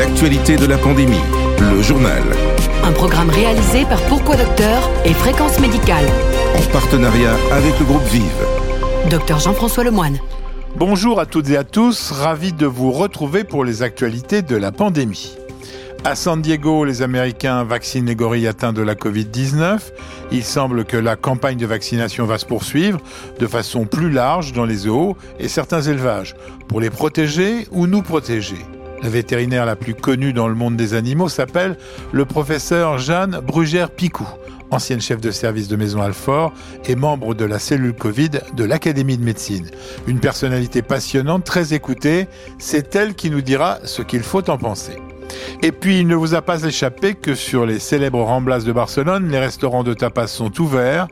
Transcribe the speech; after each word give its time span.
l'actualité 0.00 0.56
de 0.56 0.64
la 0.64 0.78
pandémie, 0.78 1.20
le 1.60 1.82
journal. 1.82 2.22
Un 2.84 2.92
programme 2.92 3.28
réalisé 3.28 3.84
par 3.84 4.00
Pourquoi 4.06 4.34
Docteur 4.34 4.88
et 5.04 5.12
Fréquence 5.12 5.60
Médicale. 5.60 6.06
En 6.56 6.72
partenariat 6.72 7.34
avec 7.52 7.78
le 7.78 7.84
groupe 7.84 8.04
Vive. 8.04 8.46
Docteur 9.10 9.40
Jean-François 9.40 9.84
Lemoine. 9.84 10.18
Bonjour 10.74 11.20
à 11.20 11.26
toutes 11.26 11.50
et 11.50 11.58
à 11.58 11.64
tous, 11.64 12.12
ravi 12.12 12.54
de 12.54 12.64
vous 12.64 12.92
retrouver 12.92 13.44
pour 13.44 13.62
les 13.62 13.82
actualités 13.82 14.40
de 14.40 14.56
la 14.56 14.72
pandémie. 14.72 15.36
À 16.04 16.14
San 16.14 16.40
Diego, 16.40 16.86
les 16.86 17.02
Américains 17.02 17.62
vaccinent 17.64 18.06
les 18.06 18.16
gorilles 18.16 18.48
atteints 18.48 18.72
de 18.72 18.80
la 18.80 18.94
Covid-19. 18.94 19.80
Il 20.32 20.44
semble 20.44 20.86
que 20.86 20.96
la 20.96 21.16
campagne 21.16 21.58
de 21.58 21.66
vaccination 21.66 22.24
va 22.24 22.38
se 22.38 22.46
poursuivre 22.46 23.00
de 23.38 23.46
façon 23.46 23.84
plus 23.84 24.08
large 24.08 24.54
dans 24.54 24.64
les 24.64 24.76
zoos 24.76 25.18
et 25.38 25.48
certains 25.48 25.82
élevages, 25.82 26.36
pour 26.68 26.80
les 26.80 26.88
protéger 26.88 27.68
ou 27.70 27.86
nous 27.86 28.00
protéger? 28.00 28.64
La 29.02 29.08
vétérinaire 29.08 29.64
la 29.64 29.76
plus 29.76 29.94
connue 29.94 30.32
dans 30.32 30.48
le 30.48 30.54
monde 30.54 30.76
des 30.76 30.94
animaux 30.94 31.28
s'appelle 31.28 31.76
le 32.12 32.24
professeur 32.26 32.98
Jeanne 32.98 33.40
Brugère-Picou, 33.40 34.28
ancienne 34.70 35.00
chef 35.00 35.20
de 35.20 35.30
service 35.30 35.68
de 35.68 35.76
Maison 35.76 36.02
Alfort 36.02 36.52
et 36.84 36.96
membre 36.96 37.34
de 37.34 37.46
la 37.46 37.58
cellule 37.58 37.94
Covid 37.94 38.30
de 38.54 38.64
l'Académie 38.64 39.16
de 39.16 39.24
médecine. 39.24 39.70
Une 40.06 40.20
personnalité 40.20 40.82
passionnante, 40.82 41.44
très 41.44 41.72
écoutée, 41.72 42.28
c'est 42.58 42.94
elle 42.94 43.14
qui 43.14 43.30
nous 43.30 43.40
dira 43.40 43.78
ce 43.84 44.02
qu'il 44.02 44.22
faut 44.22 44.48
en 44.50 44.58
penser. 44.58 44.98
Et 45.62 45.72
puis, 45.72 46.00
il 46.00 46.06
ne 46.06 46.14
vous 46.14 46.34
a 46.34 46.42
pas 46.42 46.64
échappé 46.64 47.14
que 47.14 47.34
sur 47.34 47.64
les 47.64 47.78
célèbres 47.78 48.22
Ramblas 48.22 48.64
de 48.64 48.72
Barcelone, 48.72 49.28
les 49.30 49.38
restaurants 49.38 49.84
de 49.84 49.94
tapas 49.94 50.26
sont 50.26 50.60
ouverts. 50.60 51.08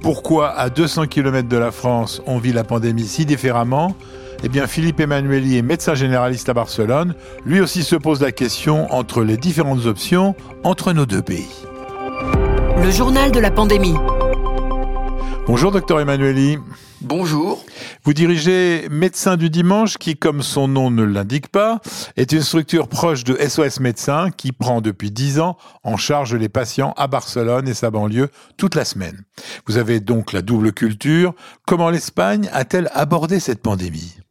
Pourquoi, 0.00 0.50
à 0.50 0.70
200 0.70 1.06
km 1.06 1.48
de 1.48 1.56
la 1.56 1.70
France, 1.70 2.22
on 2.26 2.38
vit 2.38 2.52
la 2.52 2.64
pandémie 2.64 3.06
si 3.06 3.24
différemment? 3.24 3.96
Eh 4.42 4.48
bien, 4.48 4.66
Philippe 4.66 5.00
Emmanueli 5.00 5.56
est 5.56 5.62
médecin 5.62 5.94
généraliste 5.94 6.48
à 6.48 6.54
Barcelone. 6.54 7.14
Lui 7.44 7.60
aussi 7.60 7.84
se 7.84 7.96
pose 7.96 8.20
la 8.20 8.32
question 8.32 8.92
entre 8.92 9.22
les 9.22 9.36
différentes 9.36 9.86
options 9.86 10.34
entre 10.64 10.92
nos 10.92 11.06
deux 11.06 11.22
pays. 11.22 11.48
Le 12.82 12.90
journal 12.90 13.30
de 13.30 13.38
la 13.38 13.50
pandémie. 13.50 13.94
Bonjour, 15.46 15.72
docteur 15.72 16.00
Emmanueli. 16.00 16.58
Bonjour. 17.00 17.64
Vous 18.04 18.14
dirigez 18.14 18.88
Médecins 18.90 19.36
du 19.36 19.50
Dimanche, 19.50 19.96
qui, 19.98 20.16
comme 20.16 20.40
son 20.42 20.68
nom 20.68 20.90
ne 20.90 21.02
l'indique 21.02 21.48
pas, 21.48 21.80
est 22.16 22.30
une 22.30 22.42
structure 22.42 22.86
proche 22.86 23.24
de 23.24 23.36
SOS 23.36 23.80
Médecins 23.80 24.30
qui 24.30 24.52
prend 24.52 24.80
depuis 24.80 25.10
dix 25.10 25.40
ans 25.40 25.56
en 25.82 25.96
charge 25.96 26.34
les 26.34 26.48
patients 26.48 26.94
à 26.96 27.08
Barcelone 27.08 27.66
et 27.66 27.74
sa 27.74 27.90
banlieue 27.90 28.28
toute 28.56 28.76
la 28.76 28.84
semaine. 28.84 29.24
Vous 29.66 29.78
avez 29.78 29.98
donc 29.98 30.32
la 30.32 30.42
double 30.42 30.72
culture. 30.72 31.34
Comment 31.66 31.90
l'Espagne 31.90 32.48
a-t-elle 32.52 32.88
abordé 32.94 33.40
cette 33.40 33.62
pandémie? 33.62 34.21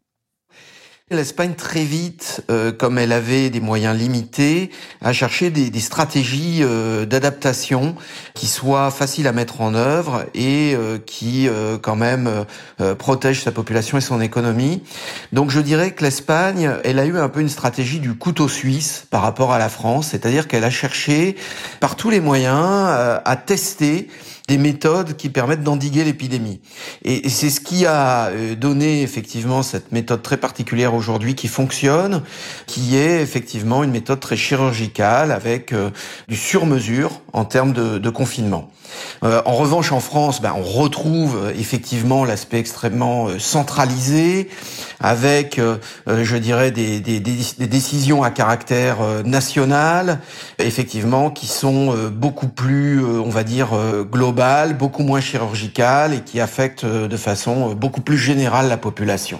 L'Espagne 1.11 1.55
très 1.57 1.83
vite, 1.83 2.41
euh, 2.49 2.71
comme 2.71 2.97
elle 2.97 3.11
avait 3.11 3.49
des 3.49 3.59
moyens 3.59 3.97
limités, 3.97 4.71
a 5.01 5.11
cherché 5.11 5.49
des, 5.49 5.77
stratégies 5.81 6.59
euh, 6.61 7.05
d'adaptation 7.05 7.97
qui 8.33 8.47
soient 8.47 8.89
faciles 8.91 9.27
à 9.27 9.33
mettre 9.33 9.59
en 9.59 9.75
œuvre 9.75 10.23
et 10.33 10.73
euh, 10.73 10.99
qui 11.05 11.49
quand 11.81 11.97
même 11.97 12.45
protègent 12.97 13.41
sa 13.41 13.51
population 13.51 13.97
et 13.97 14.01
son 14.01 14.21
économie. 14.21 14.83
Donc 15.33 15.49
je 15.49 15.59
dirais 15.59 15.91
que 15.91 16.03
l'Espagne, 16.03 16.71
elle 16.85 16.97
a 16.97 17.05
eu 17.05 17.17
un 17.17 17.27
peu 17.27 17.41
une 17.41 17.49
stratégie 17.49 17.99
du 17.99 18.13
couteau 18.13 18.47
suisse 18.47 19.05
par 19.09 19.21
rapport 19.21 19.51
à 19.51 19.59
la 19.59 19.67
France, 19.67 20.09
c'est-à-dire 20.11 20.47
qu'elle 20.47 20.63
a 20.63 20.69
cherché 20.69 21.35
par 21.81 21.97
tous 21.97 22.09
les 22.09 22.21
moyens 22.21 22.53
à 22.53 23.35
tester 23.35 24.07
des 24.51 24.57
méthodes 24.57 25.15
qui 25.15 25.29
permettent 25.29 25.63
d'endiguer 25.63 26.03
l'épidémie. 26.03 26.59
Et 27.05 27.29
c'est 27.29 27.49
ce 27.49 27.61
qui 27.61 27.85
a 27.85 28.25
euh, 28.25 28.53
donné 28.53 29.01
effectivement 29.01 29.63
cette 29.63 29.93
méthode 29.93 30.21
très 30.21 30.35
particulière 30.35 30.93
aujourd'hui 30.93 31.35
qui 31.35 31.47
fonctionne, 31.47 32.21
qui 32.67 32.97
est 32.97 33.21
effectivement 33.21 33.81
une 33.81 33.91
méthode 33.91 34.19
très 34.19 34.35
chirurgicale 34.35 35.31
avec 35.31 35.71
euh, 35.71 35.89
du 36.27 36.35
sur-mesure 36.35 37.21
en 37.31 37.45
termes 37.45 37.71
de, 37.71 38.09
confinement. 38.09 38.69
Euh, 39.23 39.41
en 39.45 39.53
revanche, 39.53 39.93
en 39.93 40.01
France, 40.01 40.41
ben, 40.41 40.53
on 40.57 40.63
retrouve 40.63 41.53
effectivement 41.57 42.25
l'aspect 42.25 42.59
extrêmement 42.59 43.29
centralisé, 43.39 44.49
avec, 44.99 45.61
je 46.07 46.35
dirais, 46.35 46.71
des, 46.71 46.99
des, 46.99 47.19
décisions 47.21 48.21
à 48.21 48.31
caractère 48.31 48.97
national, 49.23 50.19
effectivement, 50.59 51.31
qui 51.31 51.47
sont 51.47 51.95
beaucoup 52.11 52.49
plus, 52.49 53.03
on 53.03 53.29
va 53.29 53.45
dire, 53.45 53.69
globales, 54.11 54.40
beaucoup 54.77 55.03
moins 55.03 55.21
chirurgicales 55.21 56.13
et 56.13 56.21
qui 56.21 56.39
affectent 56.39 56.85
de 56.85 57.17
façon 57.17 57.73
beaucoup 57.73 58.01
plus 58.01 58.17
générale 58.17 58.67
la 58.67 58.77
population. 58.77 59.39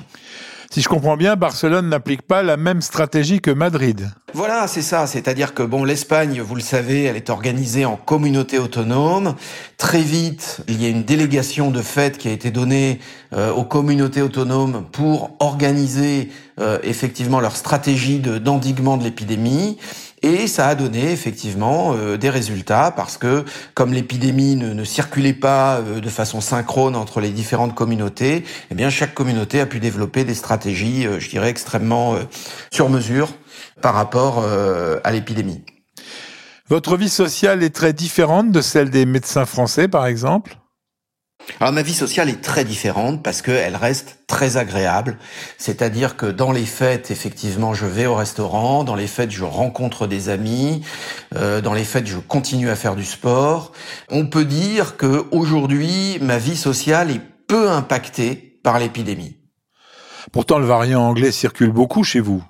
Si 0.74 0.80
je 0.80 0.88
comprends 0.88 1.18
bien, 1.18 1.36
Barcelone 1.36 1.90
n'applique 1.90 2.22
pas 2.22 2.44
la 2.44 2.56
même 2.56 2.82
stratégie 2.82 3.42
que 3.42 3.52
Madrid. 3.52 4.10
Voilà, 4.34 4.68
c'est 4.68 4.82
ça. 4.82 5.06
C'est-à-dire 5.06 5.54
que 5.54 5.64
bon, 5.64 5.84
l'Espagne, 5.84 6.40
vous 6.40 6.56
le 6.56 6.62
savez, 6.62 7.04
elle 7.04 7.18
est 7.18 7.30
organisée 7.30 7.84
en 7.84 7.98
communauté 7.98 8.58
autonome. 8.58 9.36
Très 9.78 10.00
vite, 10.00 10.62
il 10.70 10.82
y 10.82 10.86
a 10.86 10.90
une 10.90 11.04
délégation 11.04 11.72
de 11.72 11.82
fait 11.82 12.18
qui 12.18 12.30
a 12.30 12.32
été 12.32 12.52
donnée 12.52 13.02
euh, 13.34 13.52
aux 13.52 13.66
communautés 13.66 14.22
autonomes 14.22 14.86
pour 14.94 15.36
organiser 15.40 16.30
euh, 16.62 16.80
effectivement 16.84 17.42
leur 17.42 17.58
stratégie 17.58 18.20
d'endiguement 18.20 18.96
de 18.96 19.04
l'épidémie. 19.04 19.78
Et 20.24 20.46
ça 20.46 20.68
a 20.68 20.76
donné 20.76 21.12
effectivement 21.12 21.96
euh, 21.96 22.18
des 22.18 22.30
résultats 22.30 22.94
parce 22.96 23.18
que 23.18 23.44
comme 23.74 23.92
l'épidémie 23.92 24.56
ne, 24.56 24.84
circulait 24.84 25.34
pas 25.34 25.78
euh, 25.78 26.00
de 26.00 26.10
façon 26.10 26.42
synchrone 26.42 26.96
entre 26.96 27.22
les 27.22 27.30
différentes 27.30 27.74
communautés, 27.74 28.44
eh 28.70 28.76
bien 28.76 28.92
chaque 28.92 29.16
communauté 29.16 29.60
a 29.60 29.66
pu 29.66 29.80
développer 29.80 30.24
des 30.24 30.36
stratégies, 30.36 31.08
euh, 31.08 31.20
je 31.20 31.30
dirais, 31.30 31.50
extrêmement 31.50 32.16
sur 32.72 32.90
mesure 32.90 33.30
par 33.82 33.96
rapport 33.96 34.44
à 35.04 35.12
l'épidémie. 35.12 35.64
Votre 36.70 36.98
vie 36.98 37.10
sociale 37.10 37.64
est 37.64 37.76
très 37.76 37.94
différente 37.94 38.52
de 38.52 38.62
celle 38.62 38.90
des 38.90 39.06
médecins 39.06 39.46
français, 39.46 39.88
par 39.88 40.06
exemple? 40.06 40.61
Alors 41.60 41.74
ma 41.74 41.82
vie 41.82 41.94
sociale 41.94 42.30
est 42.30 42.42
très 42.42 42.66
différente 42.66 43.22
parce 43.24 43.42
qu'elle 43.42 43.76
reste 43.76 44.20
très 44.28 44.58
agréable. 44.58 45.18
C'est-à-dire 45.58 46.16
que 46.16 46.26
dans 46.26 46.52
les 46.52 46.66
fêtes, 46.66 47.12
effectivement, 47.12 47.74
je 47.74 47.86
vais 47.86 48.06
au 48.06 48.16
restaurant. 48.16 48.84
Dans 48.84 48.96
les 48.96 49.08
fêtes, 49.08 49.32
je 49.32 49.44
rencontre 49.44 50.08
des 50.08 50.30
amis. 50.30 50.82
Euh, 51.36 51.62
dans 51.62 51.74
les 51.74 51.84
fêtes, 51.84 52.08
je 52.08 52.18
continue 52.18 52.70
à 52.70 52.76
faire 52.76 52.96
du 52.96 53.06
sport. 53.06 53.72
On 54.10 54.26
peut 54.26 54.46
dire 54.46 54.98
que 54.98 55.26
aujourd'hui, 55.32 56.18
ma 56.22 56.38
vie 56.38 56.58
sociale 56.58 57.12
est 57.12 57.22
peu 57.48 57.70
impactée 57.70 58.60
par 58.64 58.80
l'épidémie. 58.80 59.38
Pourtant, 60.32 60.60
le 60.60 60.66
variant 60.66 61.02
anglais 61.02 61.32
circule 61.32 61.72
beaucoup 61.72 62.04
chez 62.04 62.20
vous. 62.20 62.44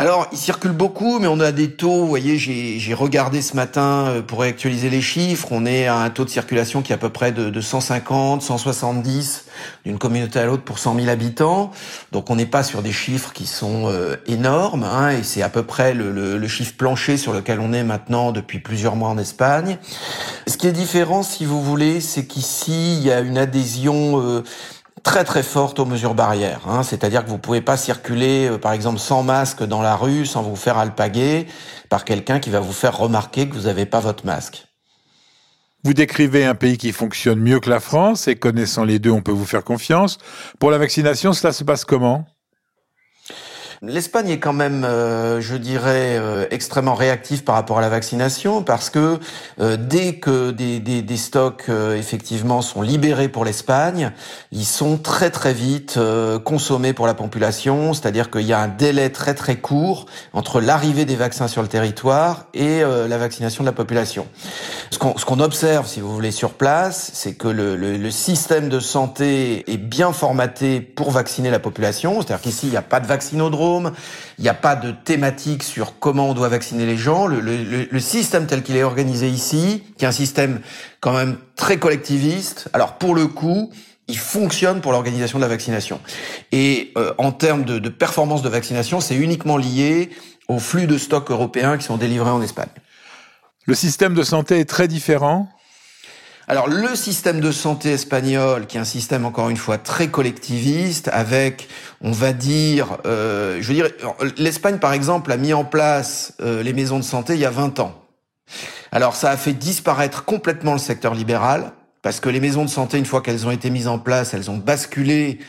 Alors, 0.00 0.28
il 0.30 0.38
circule 0.38 0.70
beaucoup, 0.70 1.18
mais 1.18 1.26
on 1.26 1.40
a 1.40 1.50
des 1.50 1.72
taux. 1.72 2.02
Vous 2.02 2.06
voyez, 2.06 2.38
j'ai 2.38 2.94
regardé 2.94 3.42
ce 3.42 3.56
matin 3.56 4.06
euh, 4.06 4.22
pour 4.22 4.42
réactualiser 4.42 4.90
les 4.90 5.00
chiffres. 5.00 5.48
On 5.50 5.66
est 5.66 5.88
à 5.88 5.96
un 5.96 6.08
taux 6.08 6.24
de 6.24 6.30
circulation 6.30 6.82
qui 6.82 6.92
est 6.92 6.94
à 6.94 6.98
peu 6.98 7.08
près 7.08 7.32
de, 7.32 7.50
de 7.50 7.60
150, 7.60 8.40
170 8.40 9.46
d'une 9.84 9.98
communauté 9.98 10.38
à 10.38 10.46
l'autre 10.46 10.62
pour 10.62 10.78
100 10.78 10.94
000 10.94 11.08
habitants. 11.08 11.72
Donc, 12.12 12.30
on 12.30 12.36
n'est 12.36 12.46
pas 12.46 12.62
sur 12.62 12.82
des 12.82 12.92
chiffres 12.92 13.32
qui 13.32 13.46
sont 13.46 13.88
euh, 13.88 14.14
énormes, 14.28 14.84
hein, 14.84 15.10
et 15.10 15.24
c'est 15.24 15.42
à 15.42 15.48
peu 15.48 15.64
près 15.64 15.94
le, 15.94 16.46
chiffre 16.46 16.74
plancher 16.76 17.16
sur 17.16 17.32
lequel 17.32 17.58
on 17.58 17.72
est 17.72 17.82
maintenant 17.82 18.30
depuis 18.30 18.60
plusieurs 18.60 18.94
mois 18.94 19.08
en 19.08 19.18
Espagne. 19.18 19.78
Ce 20.46 20.56
qui 20.56 20.68
est 20.68 20.72
différent, 20.72 21.24
si 21.24 21.44
vous 21.44 21.60
voulez, 21.60 22.00
c'est 22.00 22.24
qu'ici, 22.24 22.98
il 22.98 23.02
y 23.02 23.10
a 23.10 23.18
une 23.18 23.36
adhésion. 23.36 24.22
Euh, 24.22 24.44
très 25.08 25.24
très 25.24 25.42
forte 25.42 25.78
aux 25.78 25.86
mesures 25.86 26.14
barrières. 26.14 26.60
Hein. 26.68 26.82
C'est-à-dire 26.82 27.24
que 27.24 27.30
vous 27.30 27.38
pouvez 27.38 27.62
pas 27.62 27.78
circuler, 27.78 28.46
euh, 28.46 28.58
par 28.58 28.72
exemple, 28.72 28.98
sans 28.98 29.22
masque 29.22 29.62
dans 29.62 29.80
la 29.80 29.96
rue, 29.96 30.26
sans 30.26 30.42
vous 30.42 30.54
faire 30.54 30.76
alpaguer 30.76 31.46
par 31.88 32.04
quelqu'un 32.04 32.40
qui 32.40 32.50
va 32.50 32.60
vous 32.60 32.74
faire 32.74 32.94
remarquer 32.94 33.48
que 33.48 33.54
vous 33.54 33.62
n'avez 33.62 33.86
pas 33.86 34.00
votre 34.00 34.26
masque. 34.26 34.66
Vous 35.82 35.94
décrivez 35.94 36.44
un 36.44 36.54
pays 36.54 36.76
qui 36.76 36.92
fonctionne 36.92 37.40
mieux 37.40 37.58
que 37.58 37.70
la 37.70 37.80
France 37.80 38.28
et 38.28 38.36
connaissant 38.36 38.84
les 38.84 38.98
deux, 38.98 39.10
on 39.10 39.22
peut 39.22 39.32
vous 39.32 39.46
faire 39.46 39.64
confiance. 39.64 40.18
Pour 40.58 40.70
la 40.70 40.76
vaccination, 40.76 41.32
cela 41.32 41.54
se 41.54 41.64
passe 41.64 41.86
comment? 41.86 42.26
L'Espagne 43.80 44.30
est 44.30 44.40
quand 44.40 44.52
même, 44.52 44.82
euh, 44.84 45.40
je 45.40 45.54
dirais, 45.54 46.18
euh, 46.18 46.46
extrêmement 46.50 46.96
réactive 46.96 47.44
par 47.44 47.54
rapport 47.54 47.78
à 47.78 47.80
la 47.80 47.88
vaccination 47.88 48.64
parce 48.64 48.90
que 48.90 49.20
euh, 49.60 49.76
dès 49.76 50.14
que 50.14 50.50
des, 50.50 50.80
des, 50.80 51.00
des 51.00 51.16
stocks 51.16 51.66
effectivement 51.96 52.60
sont 52.60 52.82
libérés 52.82 53.28
pour 53.28 53.44
l'Espagne, 53.44 54.10
ils 54.50 54.64
sont 54.64 54.98
très 54.98 55.30
très 55.30 55.52
vite 55.52 55.98
consommés 56.44 56.92
pour 56.92 57.06
la 57.06 57.14
population, 57.14 57.94
c'est-à-dire 57.94 58.30
qu'il 58.30 58.42
y 58.42 58.52
a 58.52 58.58
un 58.58 58.68
délai 58.68 59.10
très 59.10 59.34
très 59.34 59.56
court 59.56 60.06
entre 60.32 60.60
l'arrivée 60.60 61.04
des 61.04 61.16
vaccins 61.16 61.46
sur 61.46 61.62
le 61.62 61.68
territoire 61.68 62.46
et 62.54 62.80
la 62.80 63.18
vaccination 63.18 63.62
de 63.62 63.68
la 63.68 63.72
population. 63.72 64.26
Ce 64.90 64.98
qu'on 64.98 65.12
qu'on 65.12 65.40
observe, 65.40 65.86
si 65.86 66.00
vous 66.00 66.12
voulez, 66.12 66.30
sur 66.30 66.54
place, 66.54 67.10
c'est 67.12 67.34
que 67.34 67.48
le, 67.48 67.76
le, 67.76 67.96
le 67.96 68.10
système 68.10 68.68
de 68.68 68.80
santé 68.80 69.70
est 69.70 69.76
bien 69.76 70.12
formaté 70.12 70.80
pour 70.80 71.10
vacciner 71.10 71.50
la 71.50 71.58
population, 71.58 72.14
c'est-à-dire 72.20 72.40
qu'ici 72.40 72.66
il 72.66 72.70
n'y 72.70 72.76
a 72.76 72.82
pas 72.82 73.00
de 73.00 73.06
vaccinodrome 73.06 73.67
il 74.38 74.42
n'y 74.42 74.48
a 74.48 74.54
pas 74.54 74.76
de 74.76 74.92
thématique 74.92 75.62
sur 75.62 75.98
comment 75.98 76.30
on 76.30 76.34
doit 76.34 76.48
vacciner 76.48 76.86
les 76.86 76.96
gens. 76.96 77.26
Le, 77.26 78.00
système 78.00 78.46
tel 78.46 78.62
qu'il 78.62 78.76
est 78.76 78.82
organisé 78.82 79.28
ici, 79.28 79.82
qui 79.96 80.04
est 80.04 80.08
un 80.08 80.12
système 80.12 80.60
quand 81.00 81.12
même 81.12 81.36
très 81.56 81.78
collectiviste, 81.78 82.68
alors 82.72 82.94
pour 82.94 83.14
le 83.14 83.26
coup, 83.26 83.70
il 84.08 84.18
fonctionne 84.18 84.80
pour 84.80 84.92
l'organisation 84.92 85.38
de 85.38 85.44
la 85.44 85.48
vaccination. 85.48 86.00
Et 86.52 86.92
euh, 86.96 87.12
en 87.18 87.32
termes 87.32 87.64
de, 87.64 87.78
de 87.78 87.88
performance 87.88 88.42
de 88.42 88.48
vaccination, 88.48 89.00
c'est 89.00 89.16
uniquement 89.16 89.58
lié 89.58 90.10
aux 90.48 90.58
flux 90.58 90.86
de 90.86 90.96
stocks 90.96 91.30
européens 91.30 91.76
qui 91.76 91.84
sont 91.84 91.98
délivrés 91.98 92.30
en 92.30 92.40
Espagne. 92.40 92.70
Le 93.66 93.74
système 93.74 94.14
de 94.14 94.22
santé 94.22 94.60
est 94.60 94.64
très 94.64 94.88
différent 94.88 95.48
alors 96.50 96.66
le 96.66 96.96
système 96.96 97.40
de 97.40 97.52
santé 97.52 97.90
espagnol, 97.90 98.66
qui 98.66 98.78
est 98.78 98.80
un 98.80 98.84
système 98.84 99.26
encore 99.26 99.50
une 99.50 99.58
fois 99.58 99.76
très 99.76 100.08
collectiviste, 100.08 101.10
avec, 101.12 101.68
on 102.00 102.10
va 102.10 102.32
dire, 102.32 102.96
euh, 103.04 103.58
je 103.60 103.68
veux 103.68 103.74
dire, 103.74 103.90
l'Espagne 104.38 104.78
par 104.78 104.94
exemple 104.94 105.30
a 105.30 105.36
mis 105.36 105.52
en 105.52 105.64
place 105.64 106.32
euh, 106.40 106.62
les 106.62 106.72
maisons 106.72 106.98
de 106.98 107.04
santé 107.04 107.34
il 107.34 107.40
y 107.40 107.44
a 107.44 107.50
20 107.50 107.80
ans. 107.80 108.02
Alors 108.92 109.14
ça 109.14 109.30
a 109.30 109.36
fait 109.36 109.52
disparaître 109.52 110.24
complètement 110.24 110.72
le 110.72 110.78
secteur 110.78 111.14
libéral, 111.14 111.72
parce 112.00 112.18
que 112.18 112.30
les 112.30 112.40
maisons 112.40 112.64
de 112.64 112.70
santé, 112.70 112.96
une 112.96 113.04
fois 113.04 113.20
qu'elles 113.20 113.46
ont 113.46 113.50
été 113.50 113.68
mises 113.68 113.86
en 113.86 113.98
place, 113.98 114.32
elles 114.32 114.50
ont 114.50 114.56
basculé 114.56 115.40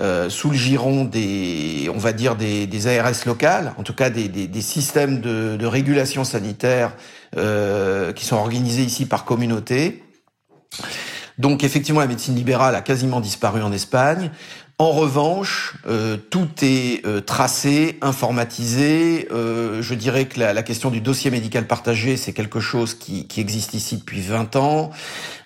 euh, 0.00 0.30
sous 0.30 0.48
le 0.48 0.56
giron 0.56 1.04
des, 1.04 1.90
on 1.94 1.98
va 1.98 2.14
dire 2.14 2.34
des, 2.34 2.66
des 2.66 2.98
ARS 2.98 3.26
locales, 3.26 3.74
en 3.76 3.82
tout 3.82 3.94
cas 3.94 4.08
des, 4.08 4.28
des, 4.28 4.62
systèmes 4.62 5.20
de, 5.20 5.66
régulation 5.66 6.24
sanitaire 6.24 6.94
qui 7.34 8.24
sont 8.24 8.36
organisés 8.36 8.84
ici 8.84 9.04
par 9.04 9.26
communauté. 9.26 10.02
Donc 11.38 11.64
effectivement, 11.64 12.00
la 12.00 12.06
médecine 12.06 12.34
libérale 12.34 12.74
a 12.74 12.80
quasiment 12.80 13.20
disparu 13.20 13.62
en 13.62 13.72
Espagne. 13.72 14.30
En 14.78 14.90
revanche, 14.90 15.74
euh, 15.86 16.18
tout 16.18 16.48
est 16.60 17.04
euh, 17.06 17.22
tracé, 17.22 17.98
informatisé. 18.02 19.26
Euh, 19.30 19.80
je 19.80 19.94
dirais 19.94 20.26
que 20.26 20.38
la, 20.38 20.52
la, 20.52 20.62
question 20.62 20.90
du 20.90 21.00
dossier 21.00 21.30
médical 21.30 21.66
partagé, 21.66 22.18
c'est 22.18 22.34
quelque 22.34 22.60
chose 22.60 22.92
qui, 22.92 23.26
qui, 23.26 23.40
existe 23.40 23.72
ici 23.72 23.96
depuis 23.96 24.20
20 24.20 24.56
ans. 24.56 24.90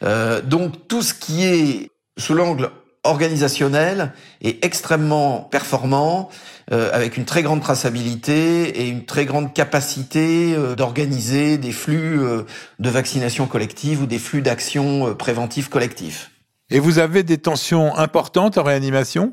Euh, 0.02 0.42
donc 0.42 0.88
tout 0.88 1.02
ce 1.02 1.14
qui 1.14 1.44
est 1.44 1.90
sous 2.18 2.34
l'angle 2.34 2.70
organisationnel 3.04 4.12
est 4.42 4.64
extrêmement 4.64 5.40
performant, 5.40 6.28
euh, 6.72 6.90
avec 6.92 7.16
une 7.16 7.24
très 7.24 7.42
grande 7.42 7.62
traçabilité 7.62 8.82
et 8.82 8.88
une 8.88 9.06
très 9.06 9.24
grande 9.24 9.54
capacité 9.54 10.54
euh, 10.54 10.74
d'organiser 10.74 11.56
des 11.56 11.72
flux 11.72 12.20
euh, 12.20 12.42
de 12.78 12.90
vaccination 12.90 13.46
collective 13.46 14.02
ou 14.02 14.06
des 14.06 14.18
flux 14.18 14.42
d'action 14.42 15.08
euh, 15.08 15.14
préventive 15.14 15.68
collectif. 15.68 16.30
Et 16.70 16.78
vous 16.78 16.98
avez 16.98 17.22
des 17.22 17.38
tensions 17.38 17.96
importantes 17.96 18.58
en 18.58 18.62
réanimation? 18.62 19.32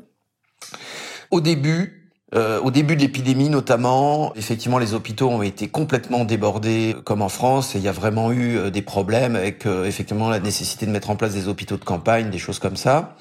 Au 1.30 1.40
début, 1.40 1.97
euh, 2.34 2.60
au 2.60 2.70
début 2.70 2.94
de 2.94 3.00
l'épidémie 3.00 3.48
notamment, 3.48 4.34
effectivement, 4.36 4.78
les 4.78 4.92
hôpitaux 4.92 5.30
ont 5.30 5.42
été 5.42 5.68
complètement 5.68 6.26
débordés, 6.26 6.94
comme 7.04 7.22
en 7.22 7.30
France, 7.30 7.74
et 7.74 7.78
il 7.78 7.84
y 7.84 7.88
a 7.88 7.92
vraiment 7.92 8.32
eu 8.32 8.58
euh, 8.58 8.70
des 8.70 8.82
problèmes 8.82 9.34
avec 9.34 9.64
euh, 9.64 9.86
effectivement 9.86 10.28
la 10.28 10.38
nécessité 10.38 10.84
de 10.84 10.90
mettre 10.90 11.08
en 11.08 11.16
place 11.16 11.32
des 11.32 11.48
hôpitaux 11.48 11.78
de 11.78 11.84
campagne, 11.84 12.28
des 12.28 12.38
choses 12.38 12.58
comme 12.58 12.76
ça. 12.76 13.16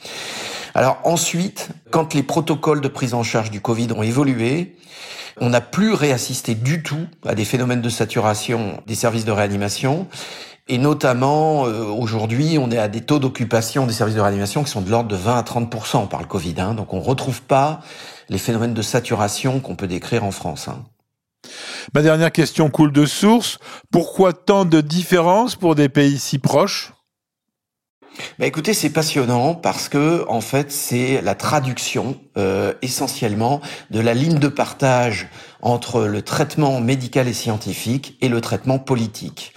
Alors 0.76 1.00
ensuite, 1.06 1.70
quand 1.90 2.14
les 2.14 2.24
protocoles 2.24 2.82
de 2.82 2.88
prise 2.90 3.14
en 3.14 3.24
charge 3.24 3.50
du 3.50 3.62
Covid 3.62 3.88
ont 3.96 4.04
évolué, 4.04 4.76
on 5.40 5.50
n'a 5.50 5.62
plus 5.62 5.94
réassisté 5.94 6.56
du 6.56 6.84
tout 6.84 7.08
à 7.26 7.34
des 7.34 7.46
phénomènes 7.46 7.82
de 7.82 7.90
saturation 7.90 8.82
des 8.88 8.96
services 8.96 9.26
de 9.26 9.32
réanimation. 9.32 10.08
Et 10.70 10.78
notamment, 10.78 11.66
euh, 11.66 11.84
aujourd'hui, 11.84 12.58
on 12.60 12.70
est 12.72 12.78
à 12.78 12.90
des 12.90 13.02
taux 13.02 13.20
d'occupation 13.20 13.88
des 13.88 13.94
services 13.94 14.16
de 14.16 14.22
réanimation 14.22 14.64
qui 14.64 14.72
sont 14.72 14.82
de 14.82 14.90
l'ordre 14.90 15.10
de 15.10 15.16
20 15.16 15.38
à 15.38 15.42
30% 15.42 16.10
par 16.10 16.20
le 16.20 16.28
Covid. 16.28 16.56
Hein. 16.58 16.74
Donc 16.74 16.94
on 16.94 17.00
retrouve 17.00 17.42
pas 17.42 17.80
les 18.30 18.38
phénomènes 18.38 18.74
de 18.74 18.82
saturation 18.82 19.62
qu'on 19.62 19.76
peut 19.76 19.88
décrire 19.88 20.26
en 20.26 20.32
France. 20.32 20.68
Hein. 20.68 20.84
Ma 21.94 22.02
dernière 22.02 22.34
question 22.34 22.70
coule 22.70 22.92
de 22.92 23.06
source. 23.06 23.60
Pourquoi 23.92 24.34
tant 24.34 24.66
de 24.66 24.82
différences 24.82 25.56
pour 25.56 25.76
des 25.76 25.88
pays 25.88 26.20
si 26.20 26.38
proches? 26.38 26.92
Bah 28.40 28.48
écoutez, 28.48 28.74
c'est 28.74 28.90
passionnant 28.90 29.54
parce 29.54 29.90
que 29.90 30.26
en 30.28 30.42
fait, 30.42 30.72
c'est 30.72 31.22
la 31.22 31.36
traduction 31.36 32.18
euh, 32.38 32.74
essentiellement 32.82 33.62
de 33.92 34.00
la 34.00 34.16
ligne 34.16 34.40
de 34.40 34.48
partage 34.48 35.28
entre 35.62 36.06
le 36.06 36.22
traitement 36.22 36.80
médical 36.80 37.28
et 37.28 37.34
scientifique 37.34 38.18
et 38.22 38.30
le 38.30 38.42
traitement 38.42 38.80
politique. 38.80 39.54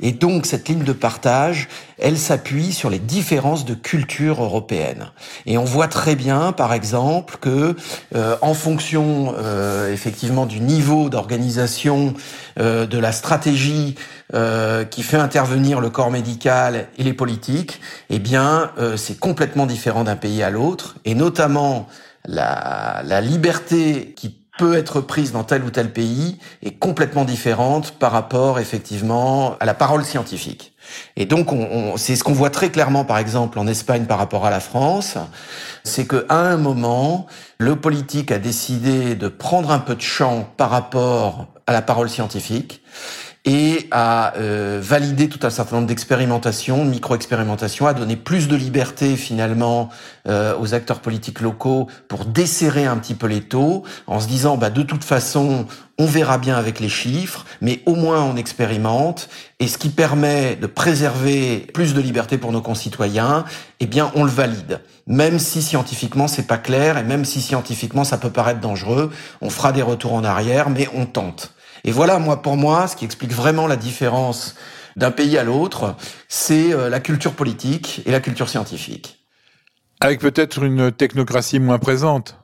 Et 0.00 0.12
donc 0.12 0.46
cette 0.46 0.68
ligne 0.68 0.84
de 0.84 0.92
partage, 0.92 1.68
elle 1.98 2.18
s'appuie 2.18 2.72
sur 2.72 2.90
les 2.90 2.98
différences 2.98 3.64
de 3.64 3.74
culture 3.74 4.42
européenne. 4.42 5.12
Et 5.46 5.58
on 5.58 5.64
voit 5.64 5.88
très 5.88 6.16
bien, 6.16 6.52
par 6.52 6.72
exemple, 6.72 7.36
que 7.40 7.76
euh, 8.14 8.36
en 8.42 8.54
fonction 8.54 9.34
euh, 9.38 9.92
effectivement 9.92 10.46
du 10.46 10.60
niveau 10.60 11.08
d'organisation, 11.08 12.14
euh, 12.58 12.86
de 12.86 12.98
la 12.98 13.12
stratégie 13.12 13.94
euh, 14.34 14.84
qui 14.84 15.02
fait 15.02 15.16
intervenir 15.16 15.80
le 15.80 15.90
corps 15.90 16.10
médical 16.10 16.88
et 16.98 17.04
les 17.04 17.14
politiques, 17.14 17.80
eh 18.10 18.18
bien 18.18 18.72
euh, 18.78 18.96
c'est 18.96 19.18
complètement 19.18 19.66
différent 19.66 20.04
d'un 20.04 20.16
pays 20.16 20.42
à 20.42 20.50
l'autre, 20.50 20.96
et 21.04 21.14
notamment 21.14 21.86
la, 22.24 23.02
la 23.04 23.20
liberté 23.20 24.12
qui 24.16 24.41
peut 24.62 24.74
être 24.74 25.00
prise 25.00 25.32
dans 25.32 25.42
tel 25.42 25.64
ou 25.64 25.70
tel 25.70 25.92
pays 25.92 26.38
est 26.62 26.78
complètement 26.78 27.24
différente 27.24 27.98
par 27.98 28.12
rapport 28.12 28.60
effectivement 28.60 29.56
à 29.58 29.64
la 29.64 29.74
parole 29.74 30.04
scientifique. 30.04 30.72
Et 31.16 31.26
donc, 31.26 31.52
on, 31.52 31.64
on, 31.64 31.96
c'est 31.96 32.14
ce 32.14 32.22
qu'on 32.22 32.32
voit 32.32 32.50
très 32.50 32.70
clairement, 32.70 33.04
par 33.04 33.18
exemple, 33.18 33.58
en 33.58 33.66
Espagne 33.66 34.04
par 34.04 34.18
rapport 34.18 34.46
à 34.46 34.50
la 34.50 34.60
France, 34.60 35.16
c'est 35.82 36.06
que 36.06 36.26
à 36.28 36.38
un 36.38 36.58
moment, 36.58 37.26
le 37.58 37.74
politique 37.74 38.30
a 38.30 38.38
décidé 38.38 39.16
de 39.16 39.26
prendre 39.26 39.72
un 39.72 39.80
peu 39.80 39.96
de 39.96 40.00
champ 40.00 40.48
par 40.56 40.70
rapport 40.70 41.48
à 41.66 41.72
la 41.72 41.82
parole 41.82 42.08
scientifique 42.08 42.82
et 43.44 43.88
à 43.90 44.36
euh, 44.36 44.78
valider 44.80 45.28
tout 45.28 45.40
un 45.42 45.50
certain 45.50 45.76
nombre 45.76 45.88
d'expérimentations, 45.88 46.84
micro-expérimentations, 46.84 47.88
à 47.88 47.94
donner 47.94 48.14
plus 48.14 48.46
de 48.46 48.54
liberté 48.54 49.16
finalement 49.16 49.88
euh, 50.28 50.54
aux 50.60 50.74
acteurs 50.74 51.00
politiques 51.00 51.40
locaux 51.40 51.88
pour 52.06 52.24
desserrer 52.24 52.86
un 52.86 52.96
petit 52.98 53.14
peu 53.14 53.26
les 53.26 53.40
taux, 53.40 53.82
en 54.06 54.20
se 54.20 54.28
disant 54.28 54.56
bah 54.56 54.70
de 54.70 54.82
toute 54.82 55.02
façon 55.02 55.66
on 55.98 56.06
verra 56.06 56.38
bien 56.38 56.56
avec 56.56 56.78
les 56.78 56.88
chiffres, 56.88 57.44
mais 57.60 57.82
au 57.84 57.96
moins 57.96 58.22
on 58.22 58.36
expérimente, 58.36 59.28
et 59.58 59.66
ce 59.66 59.76
qui 59.76 59.88
permet 59.88 60.54
de 60.54 60.68
préserver 60.68 61.66
plus 61.74 61.94
de 61.94 62.00
liberté 62.00 62.38
pour 62.38 62.52
nos 62.52 62.62
concitoyens, 62.62 63.44
eh 63.80 63.86
bien 63.86 64.12
on 64.14 64.22
le 64.22 64.30
valide. 64.30 64.80
Même 65.08 65.40
si 65.40 65.62
scientifiquement 65.62 66.28
c'est 66.28 66.46
pas 66.46 66.58
clair, 66.58 66.96
et 66.96 67.02
même 67.02 67.24
si 67.24 67.40
scientifiquement 67.40 68.04
ça 68.04 68.18
peut 68.18 68.30
paraître 68.30 68.60
dangereux, 68.60 69.10
on 69.40 69.50
fera 69.50 69.72
des 69.72 69.82
retours 69.82 70.14
en 70.14 70.22
arrière, 70.22 70.70
mais 70.70 70.88
on 70.94 71.06
tente. 71.06 71.52
Et 71.84 71.90
voilà, 71.90 72.18
moi, 72.18 72.42
pour 72.42 72.56
moi, 72.56 72.86
ce 72.86 72.96
qui 72.96 73.04
explique 73.04 73.32
vraiment 73.32 73.66
la 73.66 73.76
différence 73.76 74.54
d'un 74.96 75.10
pays 75.10 75.38
à 75.38 75.44
l'autre, 75.44 75.96
c'est 76.28 76.72
euh, 76.72 76.88
la 76.88 77.00
culture 77.00 77.32
politique 77.32 78.02
et 78.06 78.10
la 78.10 78.20
culture 78.20 78.48
scientifique. 78.48 79.18
Avec 80.00 80.20
peut-être 80.20 80.62
une 80.62 80.92
technocratie 80.92 81.60
moins 81.60 81.78
présente. 81.78 82.36